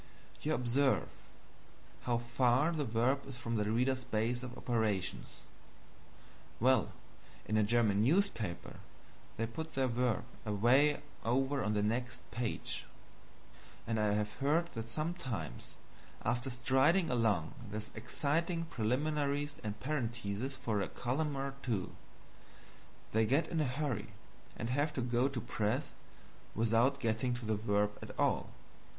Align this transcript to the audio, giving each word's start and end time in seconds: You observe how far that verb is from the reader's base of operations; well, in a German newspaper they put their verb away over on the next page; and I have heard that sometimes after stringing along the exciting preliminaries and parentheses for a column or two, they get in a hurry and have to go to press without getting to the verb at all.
You 0.41 0.55
observe 0.55 1.09
how 2.05 2.17
far 2.17 2.71
that 2.71 2.85
verb 2.85 3.23
is 3.27 3.37
from 3.37 3.57
the 3.57 3.69
reader's 3.69 4.03
base 4.03 4.41
of 4.41 4.57
operations; 4.57 5.43
well, 6.59 6.91
in 7.45 7.55
a 7.55 7.61
German 7.63 8.01
newspaper 8.01 8.77
they 9.37 9.45
put 9.45 9.75
their 9.75 9.85
verb 9.85 10.23
away 10.43 11.03
over 11.23 11.63
on 11.63 11.75
the 11.75 11.83
next 11.83 12.23
page; 12.31 12.87
and 13.85 13.99
I 13.99 14.13
have 14.13 14.33
heard 14.37 14.69
that 14.73 14.89
sometimes 14.89 15.67
after 16.25 16.49
stringing 16.49 17.11
along 17.11 17.53
the 17.69 17.87
exciting 17.93 18.65
preliminaries 18.65 19.59
and 19.63 19.79
parentheses 19.79 20.57
for 20.57 20.81
a 20.81 20.87
column 20.87 21.37
or 21.37 21.53
two, 21.61 21.91
they 23.11 23.27
get 23.27 23.49
in 23.49 23.61
a 23.61 23.65
hurry 23.65 24.07
and 24.57 24.71
have 24.71 24.93
to 24.93 25.01
go 25.03 25.27
to 25.27 25.39
press 25.39 25.93
without 26.55 26.99
getting 26.99 27.35
to 27.35 27.45
the 27.45 27.55
verb 27.55 27.95
at 28.01 28.19
all. 28.19 28.49